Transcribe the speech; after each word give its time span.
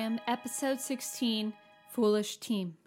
on 0.00 0.20
episode 0.26 0.80
16 0.80 1.52
Foolish 1.90 2.38
Team. 2.38 2.78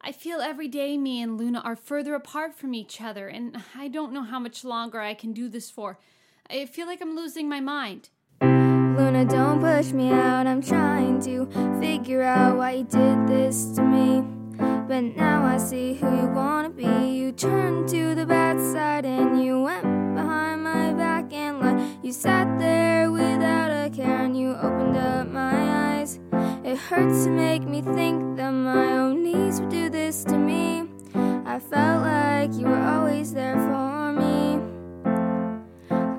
I 0.00 0.10
feel 0.10 0.40
every 0.40 0.68
day 0.68 0.96
me 0.96 1.20
and 1.20 1.36
Luna 1.36 1.60
are 1.60 1.76
further 1.76 2.14
apart 2.14 2.54
from 2.54 2.72
each 2.72 2.98
other, 2.98 3.28
and 3.28 3.62
I 3.76 3.88
don't 3.88 4.10
know 4.10 4.22
how 4.22 4.38
much 4.38 4.64
longer 4.64 4.98
I 4.98 5.12
can 5.12 5.34
do 5.34 5.50
this 5.50 5.70
for. 5.70 5.98
I 6.48 6.64
feel 6.64 6.86
like 6.86 7.02
I'm 7.02 7.14
losing 7.14 7.46
my 7.46 7.60
mind. 7.60 8.08
Luna, 8.40 9.26
don't 9.26 9.60
push 9.60 9.92
me 9.92 10.12
out. 10.12 10.46
I'm 10.46 10.62
trying 10.62 11.20
to 11.24 11.46
figure 11.78 12.22
out 12.22 12.56
why 12.56 12.70
you 12.70 12.84
did 12.84 13.28
this 13.28 13.66
to 13.76 13.82
me. 13.82 14.22
But 14.88 15.02
now 15.14 15.44
I 15.44 15.58
see 15.58 15.92
who 15.92 16.06
you 16.22 16.28
wanna 16.28 16.70
be. 16.70 16.84
You 16.84 17.32
turned 17.32 17.86
to 17.90 18.14
the 18.14 18.24
bad 18.24 18.58
side 18.58 19.04
and 19.04 19.44
you 19.44 19.60
went 19.60 20.14
behind 20.14 20.64
my 20.64 20.94
back 20.94 21.32
and 21.34 21.60
lied. 21.60 21.98
You 22.02 22.12
sat 22.12 22.58
there 22.58 22.79
and 24.30 24.38
you 24.38 24.54
opened 24.54 24.96
up 24.96 25.26
my 25.26 25.98
eyes. 25.98 26.20
It 26.62 26.78
hurts 26.78 27.24
to 27.24 27.30
make 27.30 27.64
me 27.64 27.82
think 27.82 28.36
that 28.36 28.52
my 28.52 28.92
own 28.92 29.24
knees 29.24 29.60
would 29.60 29.70
do 29.70 29.90
this 29.90 30.22
to 30.24 30.38
me. 30.38 30.88
I 31.44 31.58
felt 31.58 32.02
like 32.02 32.54
you 32.54 32.66
were 32.66 32.84
always 32.94 33.34
there 33.34 33.56
for 33.56 34.12
me. 34.12 34.60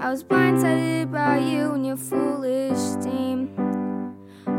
I 0.02 0.09
was 0.09 0.26
blindsided 0.26 1.09
by 1.09 1.38
you 1.38 1.72
and 1.72 1.86
your 1.86 1.95
foolish 1.95 2.84
team. 3.02 3.56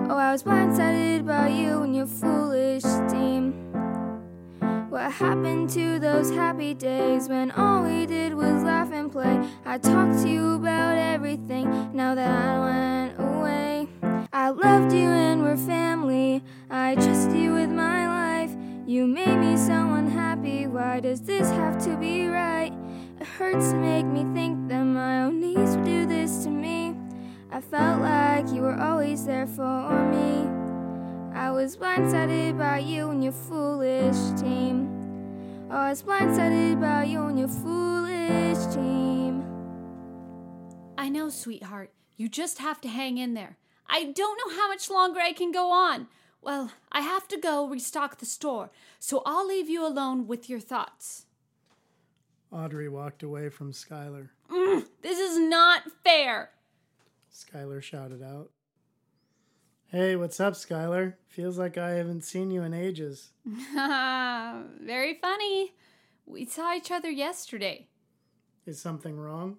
Oh, 0.08 0.17
I 0.17 0.33
was 0.33 0.42
blindsided 0.42 1.27
by 1.27 1.48
you 1.48 1.83
and 1.83 1.95
your 1.95 2.06
foolish 2.06 2.84
team. 3.11 3.53
What 4.89 5.12
happened 5.12 5.69
to 5.70 5.98
those 5.98 6.30
happy 6.30 6.73
days 6.73 7.28
when 7.28 7.50
all 7.50 7.83
we 7.83 8.06
did 8.06 8.33
was 8.33 8.62
laugh 8.62 8.91
and 8.92 9.12
play? 9.12 9.47
I 9.67 9.77
talked 9.77 10.23
to 10.23 10.28
you 10.30 10.55
about 10.55 10.97
everything 10.97 11.91
now 11.92 12.14
that 12.14 12.30
I 12.30 12.58
went. 12.61 12.92
Loved 14.73 14.95
you 14.95 15.06
and 15.06 15.42
we're 15.42 15.55
family. 15.55 16.42
I 16.70 16.95
trusted 16.95 17.37
you 17.37 17.53
with 17.53 17.69
my 17.69 18.06
life. 18.06 18.56
You 18.87 19.06
made 19.06 19.37
me 19.37 19.55
so 19.59 19.75
unhappy. 19.75 20.67
Why 20.67 20.98
does 20.98 21.20
this 21.20 21.51
have 21.51 21.77
to 21.84 21.95
be 21.98 22.27
right? 22.27 22.73
It 23.20 23.27
hurts 23.27 23.73
to 23.73 23.77
make 23.77 24.06
me 24.06 24.25
think 24.33 24.70
that 24.70 24.83
my 24.83 25.25
own 25.25 25.41
knees 25.41 25.77
would 25.77 25.84
do 25.84 26.06
this 26.06 26.45
to 26.45 26.48
me. 26.48 26.97
I 27.51 27.61
felt 27.61 28.01
like 28.01 28.51
you 28.51 28.62
were 28.62 28.81
always 28.81 29.27
there 29.27 29.47
for 29.47 29.91
me. 30.11 30.48
I 31.34 31.51
was 31.51 31.77
blindsided 31.77 32.57
by 32.57 32.79
you 32.79 33.11
and 33.11 33.23
your 33.23 33.34
foolish 33.34 34.41
team. 34.41 34.89
Oh, 35.70 35.77
I 35.77 35.91
was 35.91 36.03
blindsided 36.03 36.81
by 36.81 37.05
you 37.05 37.20
and 37.27 37.39
your 37.39 37.48
foolish 37.48 38.75
team. 38.75 39.45
I 40.97 41.11
know, 41.11 41.29
sweetheart. 41.29 41.91
You 42.17 42.31
just 42.31 42.59
have 42.61 42.81
to 42.81 42.89
hang 42.89 43.19
in 43.19 43.34
there. 43.34 43.59
I 43.88 44.05
don't 44.05 44.38
know 44.38 44.56
how 44.56 44.69
much 44.69 44.91
longer 44.91 45.20
I 45.20 45.33
can 45.33 45.52
go 45.52 45.70
on. 45.70 46.08
Well, 46.41 46.72
I 46.91 47.02
have 47.02 47.28
to 47.28 47.36
go 47.38 47.69
restock 47.69 48.19
the 48.19 48.27
store, 48.27 48.70
so 48.98 49.22
I'll 49.24 49.47
leave 49.47 49.69
you 49.69 49.86
alone 49.86 50.27
with 50.27 50.50
your 50.50 50.61
thoughts. 50.61 51.27
Audrey 52.50 52.89
walked 52.89 53.22
away 53.22 53.48
from 53.48 53.72
Skylar. 53.72 54.28
Mm, 54.50 54.86
this 55.02 55.18
is 55.18 55.39
not 55.39 55.83
fair. 56.05 56.51
Skylar 57.33 57.83
shouted 57.83 58.23
out. 58.23 58.51
Hey, 59.86 60.17
what's 60.17 60.40
up, 60.40 60.55
Skylar? 60.55 61.14
Feels 61.28 61.58
like 61.58 61.78
I 61.78 61.90
haven't 61.90 62.24
seen 62.24 62.51
you 62.51 62.62
in 62.62 62.74
ages. 62.74 63.30
Very 63.74 65.14
funny. 65.20 65.74
We 66.27 66.46
saw 66.46 66.74
each 66.74 66.90
other 66.90 67.11
yesterday. 67.11 67.89
Is 68.64 68.80
something 68.80 69.18
wrong? 69.18 69.58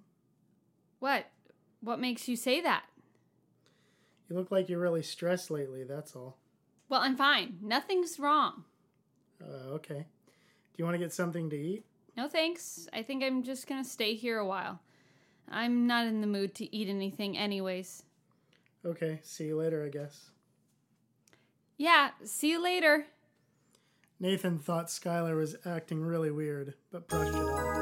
What? 0.99 1.25
What 1.81 1.99
makes 1.99 2.27
you 2.27 2.35
say 2.35 2.61
that? 2.61 2.83
You 4.33 4.39
look 4.39 4.49
like 4.49 4.67
you're 4.67 4.79
really 4.79 5.03
stressed 5.03 5.51
lately, 5.51 5.83
that's 5.83 6.15
all. 6.15 6.39
Well, 6.89 7.01
I'm 7.01 7.15
fine. 7.15 7.59
Nothing's 7.61 8.17
wrong. 8.17 8.63
Uh, 9.39 9.73
okay. 9.73 9.93
Do 9.99 10.75
you 10.77 10.85
want 10.85 10.95
to 10.95 10.99
get 10.99 11.13
something 11.13 11.51
to 11.51 11.55
eat? 11.55 11.85
No 12.17 12.27
thanks. 12.27 12.87
I 12.91 13.03
think 13.03 13.23
I'm 13.23 13.43
just 13.43 13.67
gonna 13.67 13.83
stay 13.83 14.15
here 14.15 14.39
a 14.39 14.45
while. 14.47 14.79
I'm 15.47 15.85
not 15.85 16.07
in 16.07 16.21
the 16.21 16.25
mood 16.25 16.55
to 16.55 16.75
eat 16.75 16.89
anything, 16.89 17.37
anyways. 17.37 18.05
Okay, 18.83 19.19
see 19.21 19.45
you 19.45 19.55
later, 19.55 19.85
I 19.85 19.89
guess. 19.89 20.31
Yeah, 21.77 22.09
see 22.23 22.49
you 22.49 22.63
later. 22.63 23.05
Nathan 24.19 24.57
thought 24.57 24.87
Skylar 24.87 25.35
was 25.35 25.57
acting 25.63 26.01
really 26.01 26.31
weird, 26.31 26.73
but 26.91 27.07
brushed 27.07 27.35
it 27.35 27.37
off. 27.37 27.72